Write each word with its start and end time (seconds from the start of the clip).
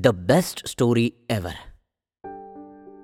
The 0.00 0.08
best 0.08 0.66
story 0.66 1.10
ever. 1.30 1.52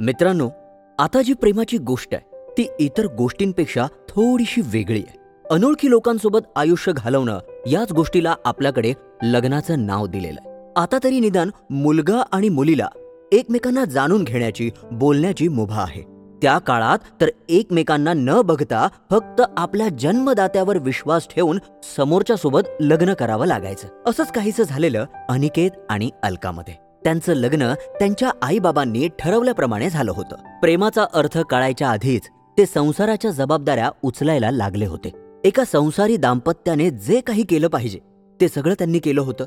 मित्रांनो 0.00 0.50
आता 0.98 1.22
जी 1.22 1.32
प्रेमाची 1.32 1.78
गोष्ट 1.78 2.14
आहे 2.14 2.46
ती 2.58 2.68
इतर 2.80 3.06
गोष्टींपेक्षा 3.06 3.86
थोडीशी 4.08 4.60
वेगळी 4.64 5.02
आहे. 5.08 5.18
अनोळखी 5.50 5.90
लोकांसोबत 5.90 6.38
आयुष्य 6.56 6.92
घालवणं 6.96 7.38
याच 7.66 7.92
गोष्टीला 7.92 8.34
आपल्याकडे 8.44 8.92
लग्नाचं 9.22 9.86
नाव 9.86 10.06
दिलेलं 10.06 10.40
आहे. 10.44 10.72
आता 10.76 10.98
तरी 11.04 11.20
निदान 11.20 11.50
मुलगा 11.70 12.22
आणि 12.32 12.48
मुलीला 12.48 12.88
एकमेकांना 13.32 13.84
जाणून 13.84 14.24
घेण्याची 14.24 14.70
बोलण्याची 14.92 15.48
मुभा 15.48 15.82
आहे. 15.82 16.02
त्या 16.42 16.58
काळात 16.58 16.98
तर 17.20 17.28
एकमेकांना 17.48 18.12
न 18.12 18.42
बघता 18.42 18.88
फक्त 19.10 19.42
आपल्या 19.56 19.88
जन्मदात्यावर 19.88 20.78
विश्वास 20.78 21.28
ठेवून 21.28 21.58
समोरच्या 21.96 22.36
सोबत 22.36 22.60
लग्न 22.80 23.14
करावं 23.14 23.46
लागायचं. 23.46 23.88
असंच 24.06 24.32
काहीसं 24.32 24.62
झालेलं 24.62 25.06
अनिकेत 25.28 25.70
आणि 25.90 26.10
अलकामध्ये. 26.22 26.83
त्यांचं 27.04 27.32
लग्न 27.32 27.74
त्यांच्या 27.74 28.30
आईबाबांनी 28.42 29.08
ठरवल्याप्रमाणे 29.18 29.90
झालं 29.90 30.12
होतं. 30.12 30.36
प्रेमाचा 30.60 31.06
अर्थ 31.14 31.38
कळायच्या 31.38 31.90
आधीच 31.90 32.22
ते 32.58 32.66
संसाराच्या 32.66 33.30
जबाबदाऱ्या 33.30 33.90
उचलायला 34.02 34.50
लागले 34.50 34.86
होते. 34.86 35.12
एका 35.44 35.64
संसारी 35.72 36.16
दाम्पत्याने 36.16 36.90
जे 36.90 37.20
काही 37.20 37.42
केलं 37.42 37.68
पाहिजे 37.68 37.98
ते 38.40 38.48
सगळं 38.48 38.74
त्यांनी 38.74 38.98
केलं 38.98 39.20
होतं. 39.20 39.44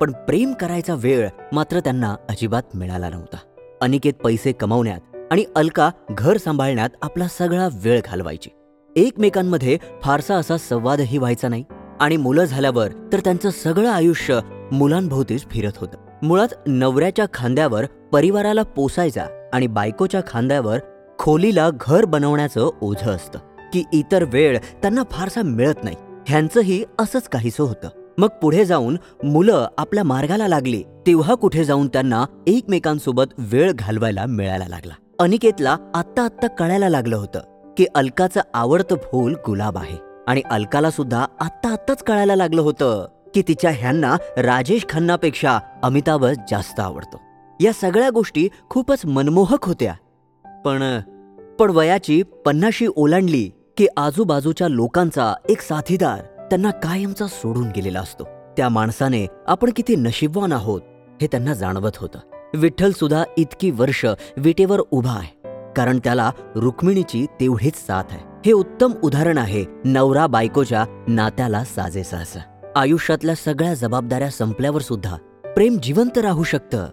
पण 0.00 0.12
प्रेम 0.12 0.52
करायचा 0.52 0.94
वेळ 0.94 1.28
मात्र 1.52 1.80
त्यांना 1.80 2.16
अजिबात 2.28 2.62
मिळाला 2.74 3.08
नव्हता. 3.08 3.36
अनिकेत 3.80 4.14
पैसे 4.14 4.52
कमवण्यात 4.52 5.00
आणि 5.30 5.44
अलका 5.56 5.90
घर 6.10 6.36
सांभाळण्यात 6.36 6.90
आपला 7.02 7.28
सगळा 7.28 7.68
वेळ 7.72 8.00
घालवायची. 8.04 8.50
एकमेकांमध्ये 8.96 9.78
फारसा 10.02 10.34
असा 10.34 10.56
संवादही 10.56 11.18
व्हायचा 11.18 11.48
नाही 11.48 11.64
आणि 12.00 12.16
मुलं 12.16 12.44
झाल्यावर 12.44 12.88
तर 13.12 13.20
त्यांचं 13.20 13.50
सगळं 13.50 13.90
आयुष्य 13.90 14.40
मुलांभोवतीच 14.72 15.46
फिरत 15.46 15.72
होतं. 15.76 16.13
मुळात 16.24 16.48
नवऱ्याच्या 16.66 17.26
खांद्यावर 17.34 17.84
परिवाराला 18.12 18.62
पोसायचा 18.62 19.26
आणि 19.52 19.66
बायकोच्या 19.66 20.20
खांद्यावर 20.26 20.78
खोलीला 21.18 21.70
घर 21.80 22.04
बनवण्याचं 22.04 22.70
ओझं 22.80 23.10
असतं. 23.10 23.38
की 23.72 23.84
इतर 23.92 24.24
वेळ 24.24 24.58
त्यांना 24.58 25.02
फारसा 25.10 25.42
मिळत 25.42 25.84
नाही. 25.84 25.96
ह्यांचंही 26.26 26.84
असंच 26.98 27.28
काहीसं 27.28 27.64
होतं. 27.64 27.88
मग 28.18 28.28
पुढे 28.42 28.64
जाऊन 28.64 28.96
मुलं 29.24 29.68
आपल्या 29.78 30.04
मार्गाला 30.04 30.48
लागली 30.48 30.82
तेव्हा 30.82 31.34
कुठे 31.34 31.64
जाऊन 31.64 31.88
त्यांना 31.88 32.24
एकमेकांसोबत 32.46 33.24
वेळ 33.38 33.72
घालवायला 33.74 34.26
मिळायला 34.26 34.64
लागला. 34.68 34.94
अनिकेतला 35.18 35.76
आत्ता 35.94 36.24
आत्ता 36.24 36.46
कळायला 36.46 36.88
लागलं 36.88 37.16
होतं 37.16 37.40
की 37.76 37.86
अलकाचं 37.94 38.40
आवडतं 38.54 38.96
फूल 38.96 39.34
गुलाब 39.46 39.78
आहे. 39.78 39.98
आणि 40.26 40.42
अलकाला 40.50 40.90
सुद्धा 40.90 41.26
आत्ता 41.40 41.72
आत्ताच 41.72 42.02
कळायला 42.02 42.36
लागलं 42.36 42.62
होतं. 42.62 43.06
की 43.34 43.42
तिच्या 43.42 43.70
ह्यांना 43.70 44.16
राजेश 44.36 44.86
खन्नापेक्षा 44.88 45.58
अमिताभच 45.82 46.36
जास्त 46.50 46.80
आवडतो. 46.80 47.20
या 47.60 47.72
सगळ्या 47.72 48.10
गोष्टी 48.10 48.48
खूपच 48.70 49.06
मनमोहक 49.06 49.64
होत्या. 49.64 49.94
पण 50.64 51.00
पण 51.58 51.70
वयाची 51.70 52.22
पन्नाशी 52.22 52.86
ओलांडली 52.96 53.50
की 53.76 53.86
आजूबाजूच्या 53.96 54.68
लोकांचा 54.68 55.34
एक 55.48 55.60
साथीदार 55.60 56.20
त्यांना 56.20 56.70
कायमचा 56.70 57.26
सोडून 57.26 57.68
गेलेला 57.68 58.00
असतो. 58.00 58.24
त्या 58.56 58.68
माणसाने 58.68 59.26
आपण 59.46 59.70
किती 59.76 59.96
नशीबवान 59.96 60.52
आहोत 60.52 60.82
हे 61.22 61.26
त्यांना 61.26 61.54
जाणवत 61.54 61.92
होतं. 61.96 62.18
विठ्ठल 62.54 62.92
सुद्धा 62.92 63.24
इतकी 63.36 63.70
वर्ष 63.70 64.06
विटेवर 64.36 64.80
उभा 64.90 65.18
आहे. 65.18 65.48
कारण 65.76 65.98
त्याला 65.98 66.30
रुक्मिणीची 66.54 67.26
तेवढीच 67.40 67.86
साथ 67.86 68.04
आहे. 68.10 68.22
हे 68.46 68.52
उत्तम 68.52 68.92
उदाहरण 69.02 69.38
आहे 69.38 69.64
नवरा 69.84 70.26
बायकोच्या 70.26 70.84
नात्याला 71.08 71.64
साजेसं 71.64 72.16
असं. 72.16 72.40
आयुष्यातल्या 72.76 73.34
सगळ्या 73.34 73.74
जबाबदाऱ्या 73.74 74.30
संपल्यावर 74.30 74.80
सुद्धा 74.80 75.16
प्रेम 75.44 75.76
जिवंत 75.82 76.18
राहू 76.18 76.42
शकतं. 76.42 76.88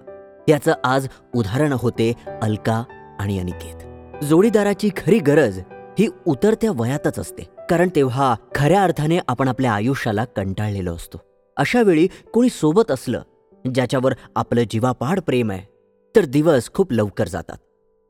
याचं 0.50 0.74
आज 0.84 1.08
उदाहरण 1.36 1.74
होते 1.74 2.14
अलका 2.42 2.84
आणि 3.20 3.40
अनिकेत. 3.40 4.24
जोडीदाराची 4.24 4.90
खरी 4.98 5.20
गरज 5.20 5.60
ही 6.00 6.08
उतरत्या 6.28 6.72
वयातच 6.76 7.20
असते. 7.20 7.44
कारण 7.70 7.90
तेव्हा 7.96 8.36
खऱ्या 8.56 8.84
अर्थाने 8.84 9.20
आपण 9.28 9.48
आपल्या 9.48 9.74
आयुष्याला 9.74 10.26
कंटाळलेलो 10.26 10.96
असतो. 10.96 11.18
अशा 11.58 11.82
वेळी 11.82 12.08
कोणी 12.34 12.50
सोबत 12.50 12.92
असलं 12.92 13.22
ज्याच्यावर 13.76 14.14
आपलं 14.36 14.64
जीवापाड 14.70 15.20
प्रेम 15.20 15.52
आहे 15.52 15.66
तर 16.16 16.26
दिवस 16.26 16.70
खूप 16.74 16.94
लवकर 16.94 17.28
जातात. 17.28 17.58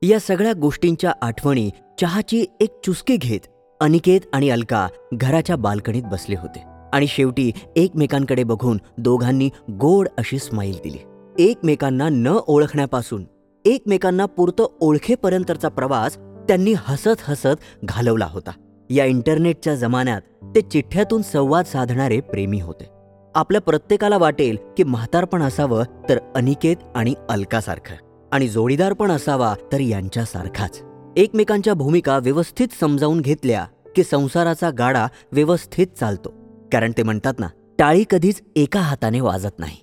या 0.02 0.20
सगळ्या 0.20 0.54
गोष्टींच्या 0.54 1.14
आठवणी 1.22 1.70
चहाची 2.02 2.46
एक 2.60 2.80
चुस्की 2.86 3.18
घेत 3.18 3.40
अनिकेत 3.82 4.22
आणि 4.34 4.50
अलका 4.50 4.88
घराच्या 5.14 5.56
बाल्कनीत 5.56 6.04
बसले 6.04 6.36
होते. 6.36 6.71
आणि 6.94 7.08
शेवटी 7.08 7.52
एकमेकांकडे 7.76 8.44
बघून 8.44 8.80
दोघांनी 8.98 9.50
गोड 9.72 10.08
अशी 10.18 10.40
स्माईल 10.40 10.76
दिली. 10.84 10.98
एकमेकांना 11.40 12.10
न 12.10 12.28
ओळखण्यापासून 12.48 13.26
एकमेकांना 13.66 14.26
पुरतं 14.26 14.68
ओळखेपर्यंतचा 14.82 15.68
प्रवास 15.68 16.18
त्यांनी 16.18 16.74
हसत 16.78 17.18
हसत 17.24 17.86
घालवला 17.86 18.26
होता. 18.26 18.52
या 18.90 19.06
इंटरनेटच्या 19.06 19.76
जमान्यात 19.76 20.22
ते 20.56 20.62
चिठ्ठ्यातून 20.62 21.22
संवाद 21.22 21.66
साधणारे 21.66 22.20
प्रेमी 22.20 22.62
होते. 22.62 22.90
आपल्या 23.36 23.62
प्रत्येकाला 23.62 24.18
वाटेल 24.18 24.58
की 24.78 24.84
म्हातारपण 24.84 25.42
असावं 25.42 25.84
तर 26.10 26.18
अनिकेत 26.36 26.76
आणि 26.96 27.14
अलकासारखं 27.30 27.96
आणि 28.32 28.48
जोडीदार 28.48 28.94
पण 28.94 29.12
असावा 29.12 29.56
तर 29.74 29.80
यांच्यासारखाच. 29.80 30.82
एकमेकांच्या 31.18 31.74
भूमिका 31.74 32.18
व्यवस्थित 32.18 32.68
समजावून 32.80 33.22
घेतल्या 33.22 33.66
की 33.96 34.04
संसाराचा 34.04 34.70
गाडा 34.70 35.08
व्यवस्थित 35.32 35.88
चालतो. 36.00 36.41
कारण 36.72 36.92
ते 36.98 37.04
म्हणतात 37.04 37.34
ना 37.40 37.48
टाळी 37.80 38.04
कधीच 38.10 38.42
एका 38.56 38.80
हाताने 38.80 39.22
वाजत 39.22 39.60
नाही. 39.60 39.78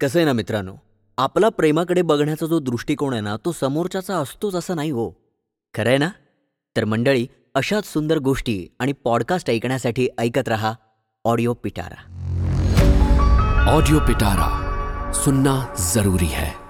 कसं 0.00 0.18
आहे 0.18 0.24
ना 0.24 0.32
मित्रांनो 0.32 0.74
आपला 1.18 1.48
प्रेमाकडे 1.48 2.02
बघण्याचा 2.02 2.46
जो 2.46 2.58
दृष्टिकोन 2.58 3.12
आहे 3.12 3.22
ना 3.22 3.36
तो 3.36 3.52
समोरच्याचा 3.52 4.16
असतोच 4.16 4.54
असं 4.54 4.76
नाही 4.76 4.90
हो. 4.90 5.10
खरं 5.74 5.88
आहे 5.88 5.98
ना? 5.98 6.08
तर 6.76 6.84
मंडळी 6.84 7.26
अशाच 7.54 7.92
सुंदर 7.92 8.18
गोष्टी 8.18 8.68
आणि 8.78 8.92
पॉडकास्ट 8.92 9.50
ऐकण्यासाठी 9.50 10.08
ऐकत 10.18 10.48
रहा 10.48 10.74
ऑडिओ 11.24 11.54
पिटारा 11.54 12.08
ऑडिओ 13.68 13.98
पिटारा 13.98 15.12
सुनना 15.12 15.74
जरूरी 15.94 16.26
है. 16.26 16.61